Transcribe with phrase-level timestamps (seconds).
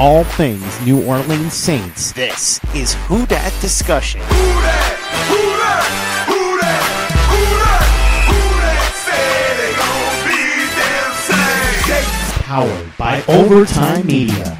[0.00, 2.12] all things New Orleans Saints.
[2.12, 4.22] This is Who Dat Discussion.
[12.46, 14.56] Powered by Overtime Media.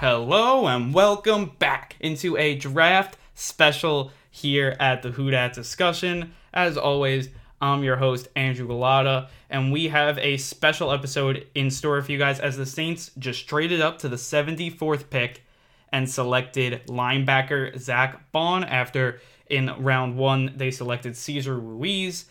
[0.00, 6.32] Hello and welcome back into a draft special here at the Who Dat Discussion.
[6.52, 7.28] As always,
[7.62, 12.16] I'm your host, Andrew Gullotta, and we have a special episode in store for you
[12.16, 15.44] guys as the Saints just traded up to the 74th pick
[15.92, 22.24] and selected linebacker Zach Baun after in round one they selected Cesar Ruiz.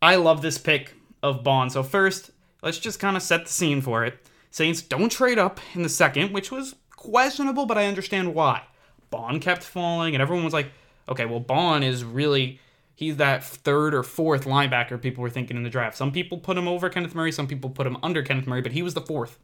[0.00, 1.68] I love this pick of Baun.
[1.68, 2.30] So, first,
[2.62, 4.18] let's just kind of set the scene for it.
[4.50, 8.62] Saints don't trade up in the second, which was questionable, but I understand why.
[9.10, 10.70] Baun kept falling, and everyone was like,
[11.06, 12.60] okay, well, Baun is really
[13.00, 15.96] he's that third or fourth linebacker people were thinking in the draft.
[15.96, 18.72] Some people put him over Kenneth Murray, some people put him under Kenneth Murray, but
[18.72, 19.38] he was the fourth.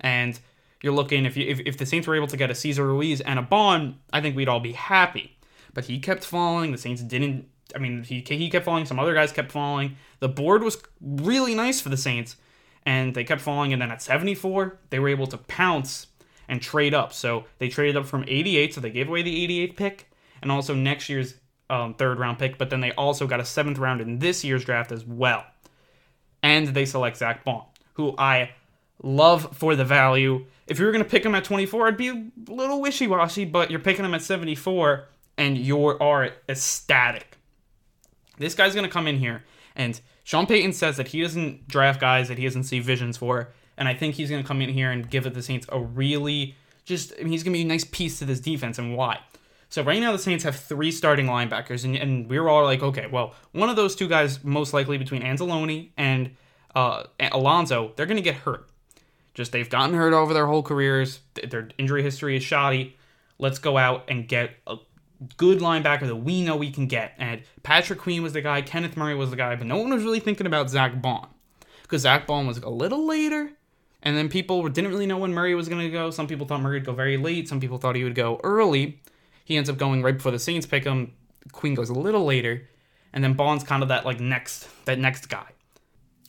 [0.00, 0.40] And
[0.82, 3.20] you're looking if you if, if the Saints were able to get a Cesar Ruiz
[3.20, 5.36] and a Baun, I think we'd all be happy.
[5.74, 6.72] But he kept falling.
[6.72, 7.48] The Saints didn't.
[7.74, 8.86] I mean, he he kept falling.
[8.86, 9.96] Some other guys kept falling.
[10.20, 12.36] The board was really nice for the Saints,
[12.86, 13.74] and they kept falling.
[13.74, 16.06] And then at 74, they were able to pounce
[16.48, 17.12] and trade up.
[17.12, 20.10] So they traded up from 88, so they gave away the 88th pick,
[20.40, 21.34] and also next year's
[21.70, 22.58] um, third round pick.
[22.58, 25.44] But then they also got a seventh round in this year's draft as well,
[26.42, 27.64] and they select Zach Baun,
[27.94, 28.50] who I
[29.02, 30.46] love for the value.
[30.66, 33.44] If you were going to pick him at 24, I'd be a little wishy washy,
[33.44, 35.06] but you're picking him at 74
[35.38, 37.38] and you are ecstatic.
[38.38, 39.44] This guy's going to come in here,
[39.74, 43.52] and Sean Payton says that he doesn't draft guys that he doesn't see visions for,
[43.76, 45.80] and I think he's going to come in here and give it the Saints a
[45.80, 48.96] really just, I mean, he's going to be a nice piece to this defense, and
[48.96, 49.20] why?
[49.68, 52.82] So right now the Saints have three starting linebackers, and, and we were all like,
[52.82, 56.30] okay, well, one of those two guys, most likely between Anzalone and
[56.74, 58.68] uh, Alonso, they're going to get hurt.
[59.34, 61.20] Just they've gotten hurt over their whole careers.
[61.34, 62.96] Their injury history is shoddy.
[63.38, 64.76] Let's go out and get a
[65.36, 67.14] good linebacker that we know we can get.
[67.18, 70.04] And Patrick Queen was the guy, Kenneth Murray was the guy, but no one was
[70.04, 71.28] really thinking about Zach Baun
[71.82, 73.50] because Zach Baun was a little later.
[74.02, 76.10] And then people didn't really know when Murray was going to go.
[76.10, 77.48] Some people thought Murray would go very late.
[77.48, 79.00] Some people thought he would go early.
[79.46, 81.12] He ends up going right before the Saints pick him.
[81.52, 82.68] Queen goes a little later,
[83.12, 85.46] and then Baun's kind of that like next that next guy,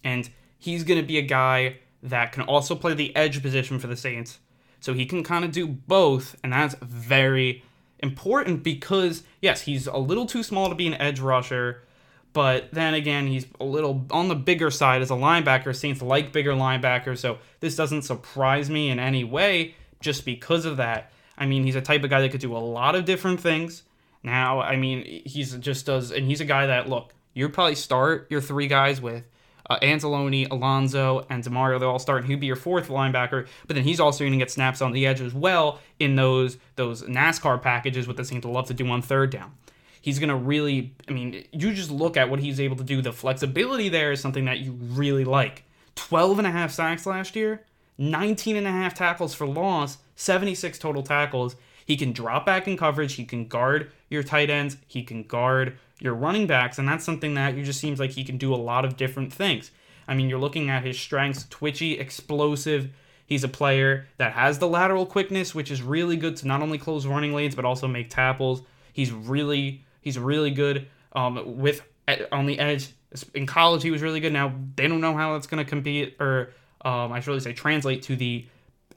[0.04, 0.30] and
[0.60, 4.38] he's to be a guy that can also play the edge position for the Saints.
[4.80, 7.64] So he can kind of do both, and that's very
[8.00, 11.84] important because, yes, he's a little too small to be an edge rusher,
[12.34, 15.76] but then again, he's a little on the bigger side as a linebacker.
[15.76, 20.78] Saints like bigger linebackers, so this doesn't surprise me in any way just because of
[20.78, 21.12] that.
[21.38, 23.84] I mean, he's a type of guy that could do a lot of different things.
[24.24, 28.28] Now, I mean, he's just does, and he's a guy that, look, you probably start
[28.30, 29.24] your three guys with
[29.70, 31.80] uh, Anzalone, Alonso, and Demario.
[31.80, 33.48] They'll all start, and he'd be your fourth linebacker.
[33.68, 36.58] But then he's also going to get snaps on the edge as well in those
[36.76, 39.54] those NASCAR packages with the Saints love to do on third down.
[40.02, 43.02] He's going to really, I mean, you just look at what he's able to do.
[43.02, 45.64] The flexibility there is something that you really like.
[45.96, 47.66] 12 and a half sacks last year,
[47.98, 51.56] 19 and a half tackles for loss, 76 total tackles.
[51.86, 53.14] He can drop back in coverage.
[53.14, 54.78] He can guard your tight ends.
[54.88, 58.24] He can guard your running backs, and that's something that you just seems like he
[58.24, 59.72] can do a lot of different things.
[60.08, 62.90] I mean, you're looking at his strengths twitchy, explosive.
[63.26, 66.78] He's a player that has the lateral quickness, which is really good to not only
[66.78, 68.62] close running lanes but also make tackles.
[68.94, 71.82] He's really he's really good um, with
[72.32, 72.90] on the edge.
[73.34, 74.34] In college, he was really good.
[74.34, 77.54] Now they don't know how that's going to compete, or um, I should really say
[77.54, 78.46] translate to the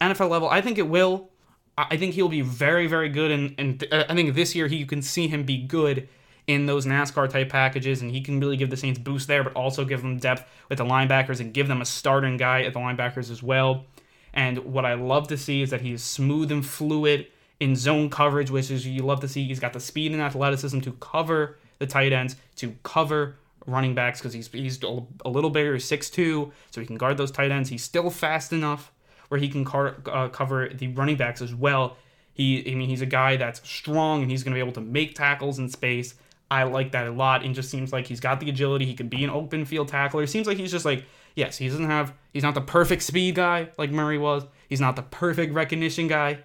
[0.00, 0.48] NFL level.
[0.48, 1.30] I think it will.
[1.78, 4.86] I think he'll be very, very good, and, and I think this year he you
[4.86, 6.08] can see him be good
[6.46, 9.54] in those NASCAR type packages, and he can really give the Saints boost there, but
[9.54, 12.80] also give them depth with the linebackers and give them a starting guy at the
[12.80, 13.86] linebackers as well.
[14.32, 17.28] And what I love to see is that he's smooth and fluid
[17.60, 19.44] in zone coverage, which is you love to see.
[19.44, 24.20] He's got the speed and athleticism to cover the tight ends, to cover running backs
[24.20, 27.68] because he's he's a little bigger, six two, so he can guard those tight ends.
[27.68, 28.92] He's still fast enough
[29.30, 31.96] where he can car, uh, cover the running backs as well.
[32.32, 34.80] He, I mean, he's a guy that's strong and he's going to be able to
[34.80, 36.14] make tackles in space.
[36.50, 37.44] I like that a lot.
[37.44, 38.86] And just seems like he's got the agility.
[38.86, 40.24] He can be an open field tackler.
[40.24, 41.04] It seems like he's just like,
[41.36, 44.42] yes, he doesn't have, he's not the perfect speed guy like Murray was.
[44.68, 46.40] He's not the perfect recognition guy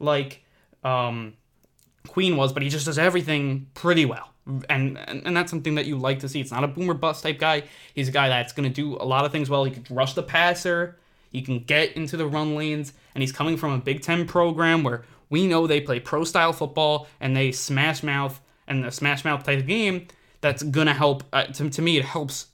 [0.00, 0.44] like
[0.82, 1.34] um,
[2.08, 4.33] Queen was, but he just does everything pretty well.
[4.46, 6.40] And, and and that's something that you like to see.
[6.40, 7.62] It's not a boomer bust type guy.
[7.94, 9.64] He's a guy that's going to do a lot of things well.
[9.64, 10.98] He can rush the passer.
[11.30, 14.84] He can get into the run lanes, and he's coming from a Big Ten program
[14.84, 19.24] where we know they play pro style football and they smash mouth and the smash
[19.24, 20.06] mouth type of game
[20.40, 21.24] that's going to help.
[21.32, 22.48] Uh, to, to me, it helps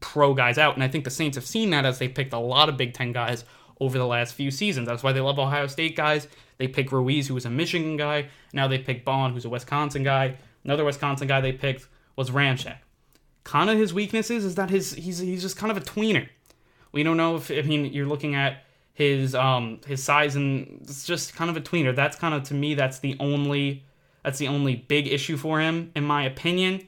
[0.00, 0.74] pro guys out.
[0.74, 2.94] And I think the Saints have seen that as they picked a lot of Big
[2.94, 3.44] Ten guys
[3.80, 4.88] over the last few seasons.
[4.88, 6.26] That's why they love Ohio State guys.
[6.58, 8.28] They pick Ruiz, who was a Michigan guy.
[8.52, 10.36] Now they pick Baun, who's a Wisconsin guy.
[10.64, 12.76] Another Wisconsin guy they picked was Ramczyk.
[13.44, 16.28] Kind of his weaknesses is that his he's he's just kind of a tweener.
[16.92, 18.64] We don't know if I mean you're looking at
[18.94, 21.94] his um his size and it's just kind of a tweener.
[21.94, 23.84] That's kind of to me that's the only
[24.22, 26.86] that's the only big issue for him in my opinion.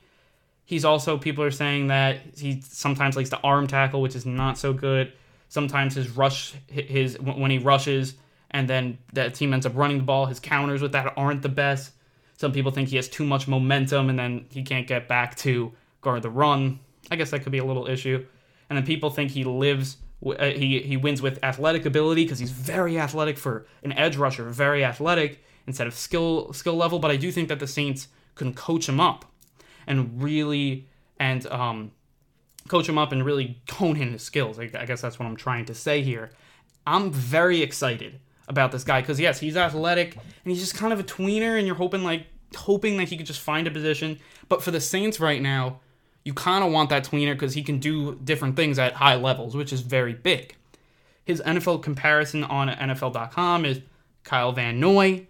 [0.64, 4.58] He's also people are saying that he sometimes likes to arm tackle, which is not
[4.58, 5.12] so good.
[5.48, 8.14] Sometimes his rush his when he rushes
[8.50, 11.48] and then that team ends up running the ball, his counters with that aren't the
[11.48, 11.92] best.
[12.36, 15.72] Some people think he has too much momentum and then he can't get back to
[16.00, 16.80] guard the run.
[17.10, 18.24] I guess that could be a little issue.
[18.68, 22.50] And then people think he lives uh, he he wins with athletic ability because he's
[22.50, 26.98] very athletic for an edge rusher, very athletic instead of skill skill level.
[26.98, 29.24] But I do think that the Saints can coach him up
[29.86, 31.92] and really and um,
[32.68, 34.58] coach him up and really hone in his skills.
[34.58, 36.30] I, I guess that's what I'm trying to say here.
[36.86, 41.00] I'm very excited about this guy because yes, he's athletic and he's just kind of
[41.00, 44.18] a tweener, and you're hoping like hoping that he could just find a position.
[44.48, 45.80] But for the Saints right now,
[46.24, 49.56] you kind of want that tweener because he can do different things at high levels,
[49.56, 50.56] which is very big.
[51.24, 53.80] His NFL comparison on NFL.com is
[54.24, 55.26] Kyle Van Noy.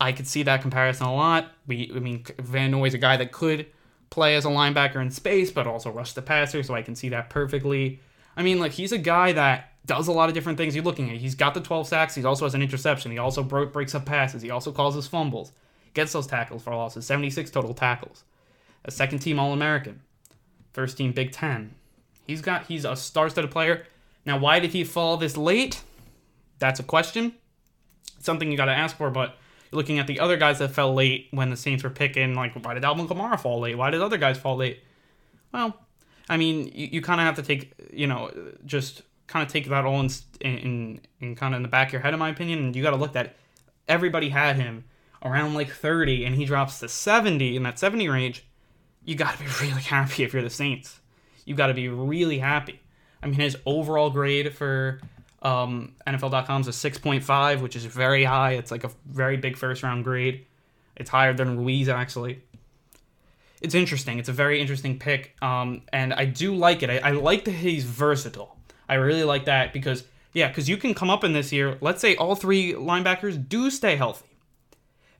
[0.00, 1.52] I could see that comparison a lot.
[1.66, 3.66] We, I mean, Van Noy is a guy that could
[4.10, 7.10] play as a linebacker in space, but also rush the passer, so I can see
[7.10, 8.00] that perfectly.
[8.36, 10.74] I mean, like he's a guy that does a lot of different things.
[10.74, 11.16] You're looking at.
[11.16, 12.14] He's got the 12 sacks.
[12.14, 13.12] He also has an interception.
[13.12, 14.42] He also bro- breaks up passes.
[14.42, 15.52] He also causes fumbles.
[15.92, 17.06] Gets those tackles for losses.
[17.06, 18.24] 76 total tackles.
[18.84, 20.00] A second team All American.
[20.72, 21.74] First team Big Ten.
[22.26, 22.66] He's got.
[22.66, 23.86] He's a star-studded player.
[24.26, 25.82] Now, why did he fall this late?
[26.58, 27.34] That's a question.
[28.20, 29.10] something you got to ask for.
[29.10, 29.36] But
[29.70, 32.74] looking at the other guys that fell late when the Saints were picking, like why
[32.74, 33.76] did Alvin Kamara fall late?
[33.76, 34.82] Why did other guys fall late?
[35.52, 35.76] Well,
[36.28, 38.30] I mean, you, you kind of have to take, you know,
[38.64, 40.10] just kind of take that all in,
[40.40, 42.58] in, in kind of in the back of your head, in my opinion.
[42.58, 43.36] And you got to look at
[43.88, 44.84] everybody had him
[45.24, 48.44] around like 30, and he drops to 70 in that 70 range.
[49.04, 51.00] You got to be really happy if you're the Saints.
[51.44, 52.80] You got to be really happy.
[53.22, 55.00] I mean, his overall grade for
[55.42, 58.52] um, NFL.com is a 6.5, which is very high.
[58.52, 60.46] It's like a very big first round grade.
[60.96, 62.42] It's higher than Ruiz, actually
[63.64, 64.18] it's interesting.
[64.18, 66.90] It's a very interesting pick, um, and I do like it.
[66.90, 68.58] I, I like that he's versatile.
[68.94, 71.78] I really like that because yeah, because you can come up in this year.
[71.80, 74.26] Let's say all three linebackers do stay healthy,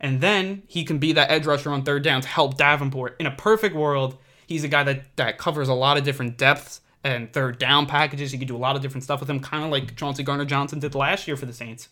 [0.01, 3.17] and then he can be that edge rusher on third down to help Davenport.
[3.21, 4.17] In a perfect world,
[4.47, 8.33] he's a guy that that covers a lot of different depths and third down packages.
[8.33, 10.45] You can do a lot of different stuff with him, kind of like Chauncey Gardner
[10.45, 11.89] Johnson did last year for the Saints.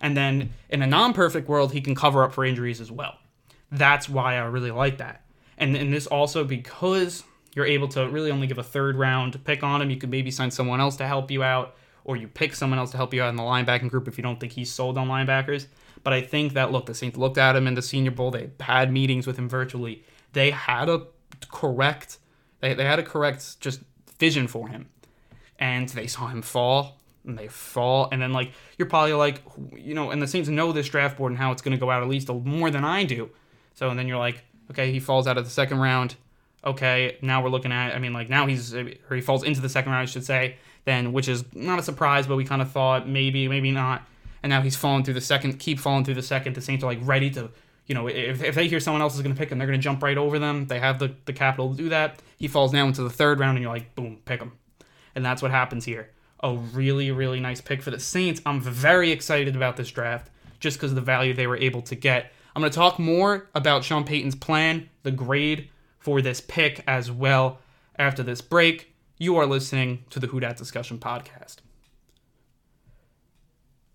[0.00, 3.18] And then in a non-perfect world, he can cover up for injuries as well.
[3.70, 5.22] That's why I really like that
[5.60, 7.22] and and this also because
[7.54, 9.90] you're able to really only give a third round pick on him.
[9.90, 12.90] You could maybe sign someone else to help you out, or you pick someone else
[12.92, 15.08] to help you out in the linebacking group if you don't think he's sold on
[15.08, 15.66] linebackers.
[16.02, 18.30] But I think that look, the Saints looked at him in the Senior Bowl.
[18.30, 20.04] They had meetings with him virtually.
[20.32, 21.06] They had a
[21.50, 22.18] correct,
[22.60, 23.80] they, they had a correct just
[24.18, 24.88] vision for him,
[25.58, 26.96] and they saw him fall.
[27.22, 29.42] And they fall, and then like you're probably like,
[29.76, 31.90] you know, and the Saints know this draft board and how it's going to go
[31.90, 33.28] out at least more than I do.
[33.74, 36.14] So and then you're like, Okay, he falls out of the second round.
[36.64, 37.94] Okay, now we're looking at.
[37.94, 40.56] I mean, like now he's or he falls into the second round, I should say.
[40.84, 44.02] Then, which is not a surprise, but we kind of thought maybe, maybe not.
[44.42, 45.58] And now he's falling through the second.
[45.58, 46.56] Keep falling through the second.
[46.56, 47.50] The Saints are like ready to,
[47.86, 49.78] you know, if, if they hear someone else is going to pick him, they're going
[49.78, 50.66] to jump right over them.
[50.66, 52.20] They have the the capital to do that.
[52.38, 54.52] He falls now into the third round, and you're like, boom, pick him.
[55.14, 56.10] And that's what happens here.
[56.42, 58.40] A really, really nice pick for the Saints.
[58.46, 61.94] I'm very excited about this draft just because of the value they were able to
[61.94, 65.68] get I'm going to talk more about Sean Payton's plan, the grade
[66.00, 67.60] for this pick as well
[67.96, 68.94] after this break.
[69.18, 71.56] You are listening to the Who Dat Discussion podcast.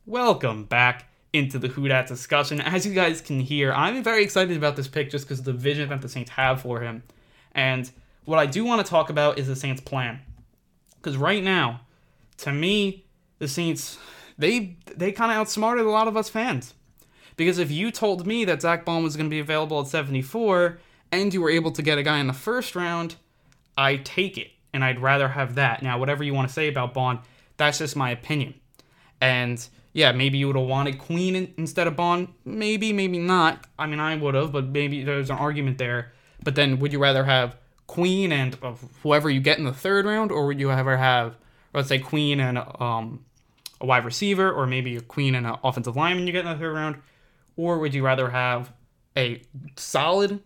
[0.05, 2.61] Welcome back into the Who Dat discussion.
[2.61, 5.53] As you guys can hear, I'm very excited about this pick just because of the
[5.53, 7.03] vision that the Saints have for him.
[7.53, 7.91] And
[8.23, 10.21] what I do want to talk about is the Saints' plan.
[10.97, 11.81] Because right now,
[12.37, 13.05] to me,
[13.39, 13.97] the Saints
[14.37, 16.75] they they kind of outsmarted a lot of us fans.
[17.35, 20.79] Because if you told me that Zach Baun was going to be available at 74
[21.11, 23.15] and you were able to get a guy in the first round,
[23.77, 24.51] I take it.
[24.73, 25.81] And I'd rather have that.
[25.81, 27.19] Now, whatever you want to say about Baun,
[27.55, 28.55] that's just my opinion.
[29.21, 32.33] And yeah, maybe you would have wanted Queen in, instead of Baun.
[32.43, 33.65] Maybe, maybe not.
[33.79, 36.11] I mean, I would have, but maybe there's an argument there.
[36.43, 37.55] But then would you rather have
[37.87, 41.37] Queen and uh, whoever you get in the third round, or would you ever have,
[41.73, 43.23] let's say, Queen and um,
[43.79, 46.57] a wide receiver, or maybe a Queen and an offensive lineman you get in the
[46.57, 46.97] third round?
[47.55, 48.73] Or would you rather have
[49.15, 49.41] a
[49.77, 50.41] solid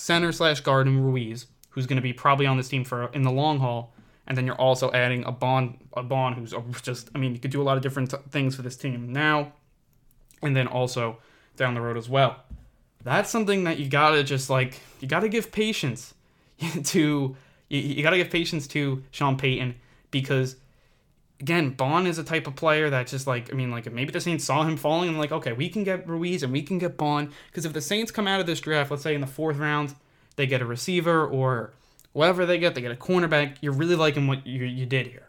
[0.00, 3.22] center slash guard in Ruiz, who's going to be probably on this team for in
[3.22, 3.92] the long haul,
[4.26, 7.50] and then you're also adding a Baun, a Baun who's just, I mean, you could
[7.50, 9.52] do a lot of different things for this team now,
[10.42, 11.18] and then also
[11.56, 12.36] down the road as well.
[13.04, 16.14] That's something that you gotta just like, you gotta give patience
[16.84, 17.36] to,
[17.68, 19.74] you, you gotta give patience to Sean Payton
[20.10, 20.56] because
[21.40, 24.20] again, Baun is a type of player that just like I mean, like maybe the
[24.20, 26.96] Saints saw him falling and like, okay, we can get Ruiz and we can get
[26.96, 29.56] Baun because if the Saints come out of this draft, let's say in the fourth
[29.56, 29.94] round,
[30.36, 31.72] they get a receiver or
[32.12, 33.56] whatever they get, they get a cornerback.
[33.60, 35.28] You're really liking what you you did here.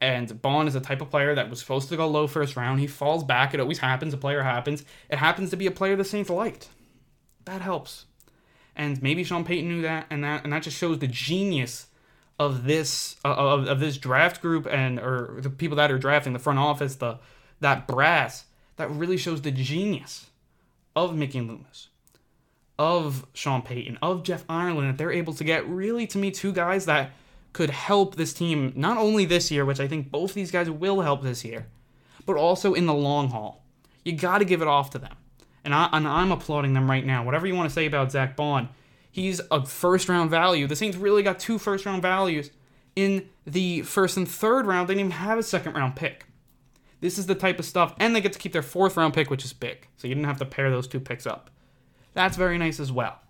[0.00, 2.80] And Baun is a type of player that was supposed to go low first round.
[2.80, 3.54] He falls back.
[3.54, 4.12] It always happens.
[4.12, 4.84] A player happens.
[5.08, 6.68] It happens to be a player the Saints liked.
[7.46, 8.06] That helps.
[8.76, 11.86] And maybe Sean Payton knew that, and that and that just shows the genius
[12.38, 16.32] of this uh, of, of this draft group and or the people that are drafting
[16.32, 17.18] the front office the
[17.60, 18.44] that brass
[18.76, 20.30] that really shows the genius
[20.96, 21.88] of Mickey Loomis
[22.78, 26.52] of Sean Payton of Jeff Ireland that they're able to get really to me two
[26.52, 27.12] guys that
[27.52, 31.02] could help this team not only this year which I think both these guys will
[31.02, 31.66] help this year
[32.26, 33.62] but also in the long haul.
[34.04, 35.14] You got to give it off to them.
[35.64, 37.24] And, I, and I'm applauding them right now.
[37.24, 38.68] Whatever you want to say about Zach Baun
[39.14, 40.66] He's a first round value.
[40.66, 42.50] The Saints really got two first round values
[42.96, 44.88] in the first and third round.
[44.88, 46.26] They didn't even have a second round pick.
[47.00, 49.30] This is the type of stuff, and they get to keep their fourth round pick,
[49.30, 49.86] which is big.
[49.98, 51.48] So you didn't have to pair those two picks up.
[52.12, 53.20] That's very nice as well.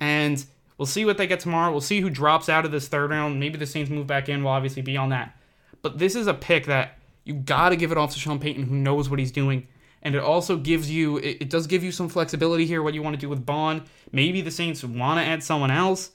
[0.00, 0.44] And
[0.78, 1.70] we'll see what they get tomorrow.
[1.70, 3.38] We'll see who drops out of this third round.
[3.38, 4.42] Maybe the Saints move back in.
[4.42, 5.36] We'll obviously be on that.
[5.80, 8.64] But this is a pick that you got to give it off to Sean Payton,
[8.64, 9.68] who knows what he's doing
[10.02, 13.02] and it also gives you it, it does give you some flexibility here what you
[13.02, 13.84] want to do with Baun.
[14.12, 16.10] Maybe the Saints want to add someone else,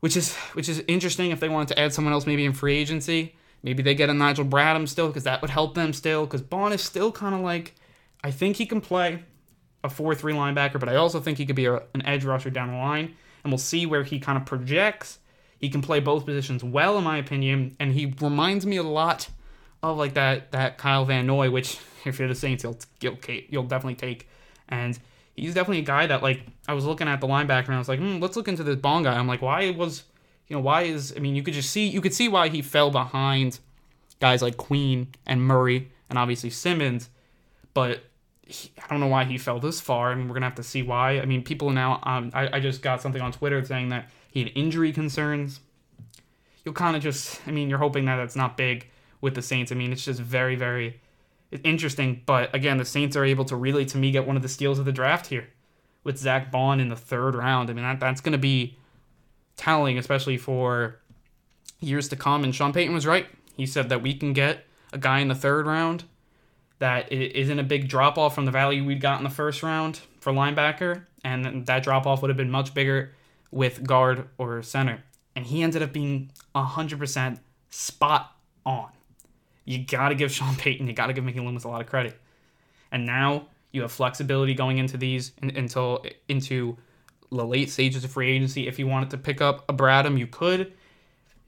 [0.00, 2.76] which is which is interesting if they wanted to add someone else maybe in free
[2.76, 3.34] agency.
[3.62, 6.72] Maybe they get a Nigel Bradham still because that would help them still because Baun
[6.72, 7.74] is still kind of like
[8.24, 9.24] I think he can play
[9.84, 12.70] a 4-3 linebacker, but I also think he could be a, an edge rusher down
[12.70, 15.18] the line and we'll see where he kind of projects.
[15.58, 19.28] He can play both positions well in my opinion and he reminds me a lot
[19.82, 23.18] of like that that Kyle Van Noy which if you're the Saints, you'll you'll,
[23.48, 24.28] you'll definitely take.
[24.68, 24.98] And
[25.34, 27.88] he's definitely a guy that like I was looking at the linebacker and I was
[27.88, 29.16] like, hmm, let's look into this Baun guy.
[29.16, 30.04] I'm like, why was
[30.48, 32.62] you know why is I mean you could just see you could see why he
[32.62, 33.58] fell behind
[34.20, 37.08] guys like Queen and Murray and obviously Simmons,
[37.74, 38.04] but
[38.46, 40.14] he, I don't know why he fell this far.
[40.14, 41.20] Mean we're gonna have to see why.
[41.20, 44.42] I mean people now um I, I just got something on Twitter saying that he
[44.42, 45.60] had injury concerns.
[46.64, 48.88] You'll kind of just I mean you're hoping that that's not big
[49.20, 49.72] with the Saints.
[49.72, 51.00] I mean it's just very very
[51.64, 52.22] interesting.
[52.26, 54.78] But again, the Saints are able to really, to me, get one of the steals
[54.78, 55.48] of the draft here
[56.04, 57.70] with Zach Baun in the third round.
[57.70, 58.76] I mean, that, that's going to be
[59.56, 61.00] telling, especially for
[61.80, 62.44] years to come.
[62.44, 63.26] And Sean Payton was right.
[63.56, 66.04] He said that we can get a guy in the third round
[66.78, 70.00] that isn't a big drop off from the value we'd got in the first round
[70.20, 71.06] for linebacker.
[71.24, 73.14] And that drop off would have been much bigger
[73.52, 75.04] with guard or center.
[75.36, 77.38] And he ended up being 100%
[77.70, 78.90] spot on.
[79.64, 81.86] You got to give Sean Payton, you got to give Mickey Loomis a lot of
[81.86, 82.18] credit.
[82.90, 86.76] And now you have flexibility going into these in, until into
[87.30, 88.68] the late stages of free agency.
[88.68, 90.72] If you wanted to pick up a Bradham, you could.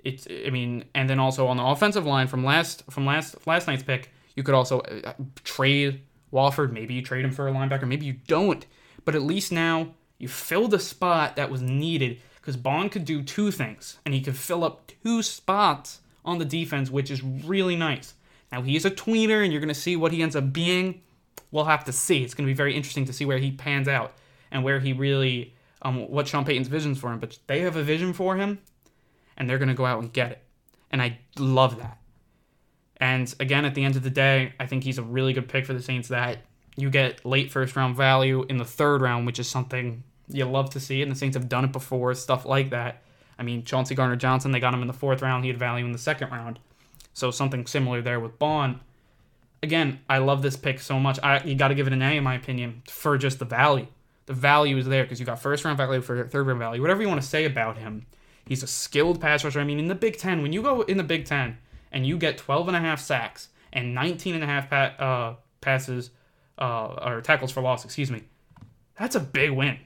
[0.02, 3.66] It's I mean, and then also on the offensive line from last from last last
[3.66, 5.12] night's pick, you could also uh,
[5.44, 6.72] trade Warford.
[6.72, 7.86] Maybe you trade him for a linebacker.
[7.86, 8.64] Maybe you don't.
[9.04, 13.22] But at least now you filled a spot that was needed because Baun could do
[13.22, 17.76] two things, and he could fill up two spots on the defense, which is really
[17.76, 18.14] nice.
[18.50, 21.02] Now, he's a tweener, and you're going to see what he ends up being.
[21.50, 22.22] We'll have to see.
[22.22, 24.14] It's going to be very interesting to see where he pans out
[24.50, 27.18] and where he really, um, what Sean Payton's vision's for him.
[27.18, 28.58] But they have a vision for him,
[29.36, 30.42] and they're going to go out and get it.
[30.90, 31.98] And I love that.
[32.98, 35.66] And again, at the end of the day, I think he's a really good pick
[35.66, 36.38] for the Saints that
[36.76, 40.70] you get late first round value in the third round, which is something you love
[40.70, 41.02] to see.
[41.02, 43.02] And the Saints have done it before, stuff like that.
[43.38, 45.44] I mean, Chauncey Gardner Johnson, they got him in the fourth round.
[45.44, 46.58] He had value in the second round.
[47.12, 48.80] So something similar there with Baun.
[49.62, 51.18] Again, I love this pick so much.
[51.22, 53.86] I, you got to give it an A, in my opinion, for just the value.
[54.26, 56.80] The value is there because you got first round value for third round value.
[56.80, 58.06] Whatever you want to say about him,
[58.46, 59.60] he's a skilled pass rusher.
[59.60, 61.58] I mean, in the Big Ten, when you go in the Big Ten
[61.92, 65.36] and you get 12 and a half sacks and 19 and a half pa- uh,
[65.60, 66.10] passes
[66.58, 68.22] uh, or tackles for loss, excuse me,
[68.98, 69.78] that's a big win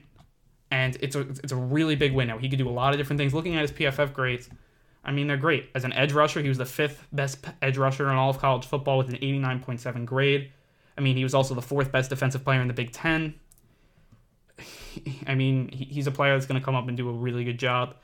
[0.71, 2.37] and it's a it's a really big win now.
[2.37, 3.33] He could do a lot of different things.
[3.33, 4.49] Looking at his PFF grades,
[5.03, 5.69] I mean they're great.
[5.73, 8.65] As an edge rusher, he was the fifth best edge rusher in all of college
[8.65, 10.51] football with an 89.7 grade.
[10.97, 13.35] I mean he was also the fourth best defensive player in the Big Ten.
[15.27, 17.59] I mean he's a player that's going to come up and do a really good
[17.59, 17.95] job.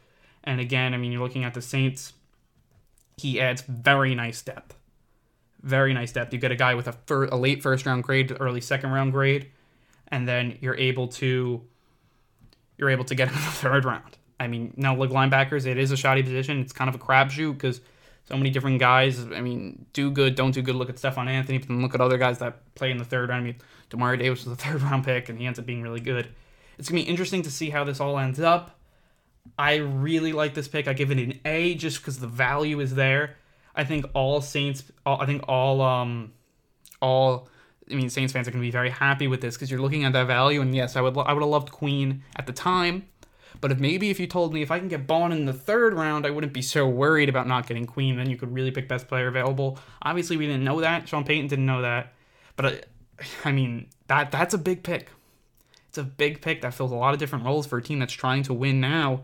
[0.43, 2.13] And again, I mean you're looking at the Saints.
[3.17, 4.75] He adds very nice depth.
[5.61, 6.33] Very nice depth.
[6.33, 9.13] You get a guy with a, fir- a late first round grade, early second round
[9.13, 9.51] grade,
[10.09, 11.61] and then you're able to
[12.77, 14.17] you're able to get him in the third round.
[14.39, 16.59] I mean, now like linebackers, it is a shoddy position.
[16.59, 17.81] It's kind of a crapshoot because
[18.25, 19.19] so many different guys.
[19.19, 20.75] I mean, do good, don't do good.
[20.75, 23.29] Look at Stephone Anthony, but then look at other guys that play in the third
[23.29, 23.41] round.
[23.41, 23.55] I mean,
[23.89, 26.29] Demario Davis was a third round pick, and he ends up being really good.
[26.77, 28.79] It's gonna be interesting to see how this all ends up.
[29.57, 30.87] I really like this pick.
[30.87, 33.37] I give it an A just because the value is there.
[33.75, 36.33] I think all Saints, all, I think all um,
[37.01, 37.47] all
[37.91, 40.13] I mean Saints fans are gonna be very happy with this because you're looking at
[40.13, 40.61] that value.
[40.61, 43.07] And yes, I would I would have loved Queen at the time.
[43.61, 45.93] But if maybe if you told me if I can get Baun in the third
[45.93, 48.17] round, I wouldn't be so worried about not getting Queen.
[48.17, 49.79] Then you could really pick best player available.
[50.01, 51.07] Obviously, we didn't know that.
[51.07, 52.13] Sean Payton didn't know that.
[52.55, 52.81] But I,
[53.45, 55.09] I mean that that's a big pick.
[55.89, 58.13] It's a big pick that fills a lot of different roles for a team that's
[58.13, 59.23] trying to win now.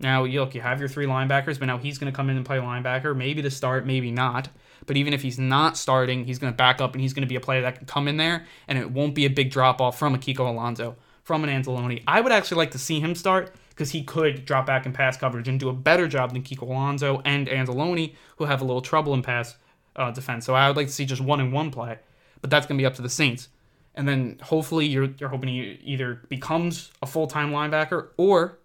[0.00, 2.44] Now, look, you have your three linebackers, but now he's going to come in and
[2.44, 4.48] play linebacker, maybe to start, maybe not.
[4.86, 7.28] But even if he's not starting, he's going to back up and he's going to
[7.28, 9.80] be a player that can come in there, and it won't be a big drop
[9.80, 12.02] off from a Kiko Alonso, from an Anzalone.
[12.06, 15.16] I would actually like to see him start because he could drop back in pass
[15.16, 18.82] coverage and do a better job than Kiko Alonso and Anzalone, who have a little
[18.82, 19.56] trouble in pass
[19.96, 20.44] uh, defense.
[20.44, 21.98] So I would like to see just one in one play,
[22.40, 23.48] but that's going to be up to the Saints.
[23.94, 28.58] And then hopefully you're, you're hoping he either becomes a full time linebacker or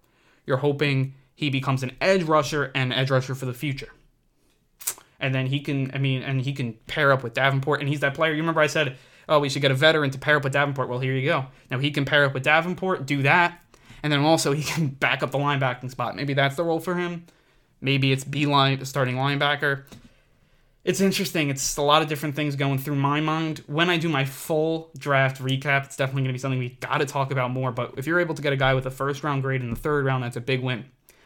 [0.45, 3.89] you're hoping he becomes an edge rusher and edge rusher for the future.
[5.19, 7.79] And then he can, I mean, and he can pair up with Davenport.
[7.79, 8.33] And he's that player.
[8.33, 8.97] You remember I said,
[9.29, 10.89] oh, we should get a veteran to pair up with Davenport.
[10.89, 11.45] Well, here you go.
[11.71, 13.59] Now he can pair up with Davenport, do that.
[14.03, 16.15] And then also he can back up the linebacking spot.
[16.15, 17.25] Maybe that's the role for him.
[17.81, 19.83] Maybe it's B line, starting linebacker.
[20.83, 21.49] It's interesting.
[21.49, 23.63] It's a lot of different things going through my mind.
[23.65, 26.99] When I do my full draft recap, it's definitely going to be something we got
[26.99, 27.71] to talk about more.
[27.71, 29.75] But if you're able to get a guy with a first round grade in the
[29.75, 30.85] third round, that's a big win.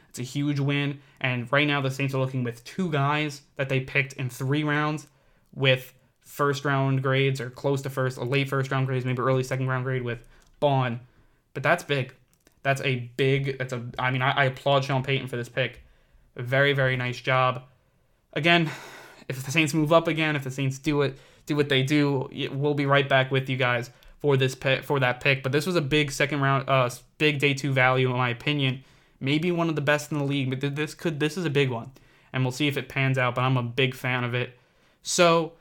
[0.09, 0.99] It's a huge win.
[1.21, 4.63] And right now, the Saints are looking with two guys that they picked in three
[4.63, 5.07] rounds
[5.53, 9.43] with first round grades or close to first, a late first round grades, maybe early
[9.43, 10.19] second round grade with
[10.59, 10.99] Baun.
[11.53, 12.13] But that's big.
[12.63, 15.81] That's a big, that's a, I mean, I, I applaud Sean Payton for this pick.
[16.35, 17.63] A very, very nice job.
[18.33, 18.69] Again,
[19.27, 22.29] if the Saints move up again, if the Saints do it, do what they do,
[22.51, 25.41] we'll be right back with you guys for this pick, for that pick.
[25.41, 28.83] But this was a big second round, uh, big day two value in my opinion
[29.19, 30.49] maybe one of the best in the league.
[30.49, 31.91] But this could this is a big one,
[32.33, 33.35] and we'll see if it pans out.
[33.35, 34.57] But I'm a big fan of it.
[35.01, 35.53] So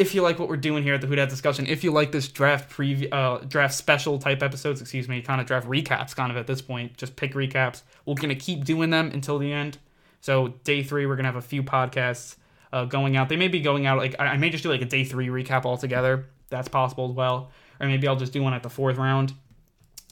[0.00, 2.26] if you like what we're doing here at the Who discussion, if you like this
[2.26, 6.38] draft preview, uh, draft special type episodes, excuse me, kind of draft recaps, kind of
[6.38, 7.82] at this point, just pick recaps.
[8.06, 9.76] We're gonna keep doing them until the end.
[10.22, 12.36] So day three, we're gonna have a few podcasts
[12.72, 13.28] uh, going out.
[13.28, 15.28] They may be going out like I, I may just do like a day three
[15.28, 16.26] recap altogether.
[16.48, 17.50] That's possible as well.
[17.78, 19.34] Or maybe I'll just do one at the fourth round,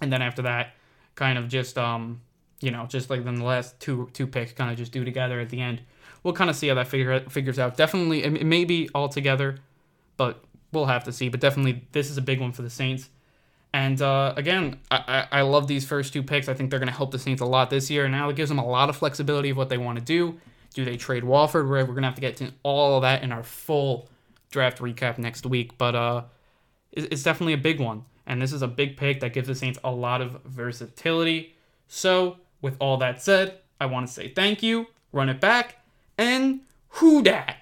[0.03, 0.75] and then after that,
[1.15, 2.21] kind of just um
[2.61, 5.41] you know, just like then the last two two picks kind of just do together
[5.41, 5.81] at the end.
[6.23, 7.77] We'll kind of see how that figure figures out.
[7.77, 9.59] Definitely, it may be all together,
[10.17, 10.43] but
[10.73, 11.29] we'll have to see.
[11.29, 13.09] But definitely, this is a big one for the Saints.
[13.73, 16.49] And uh, again, I, I, I love these first two picks.
[16.49, 18.05] I think they're going to help the Saints a lot this year.
[18.05, 20.41] And now it gives them a lot of flexibility of what they want to do.
[20.75, 21.69] Do they trade Warford?
[21.69, 24.09] We're, we're going to have to get to all of that in our full
[24.51, 25.77] draft recap next week.
[25.77, 26.25] But uh,
[26.93, 28.05] it's definitely a big one.
[28.27, 31.55] And this is a big pick that gives the Saints a lot of versatility.
[31.89, 35.77] So with all that said, I want to say thank you, run it back,
[36.17, 37.58] and who dat?